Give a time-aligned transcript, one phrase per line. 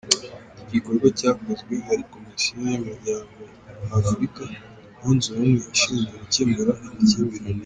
[0.61, 3.39] Iki gikorwa cyakozwe hari komisiyo y’umuryango
[3.89, 4.43] w’Afurika
[4.99, 7.59] yunze ubumwe ishyinzwe gukemura amakimbirane.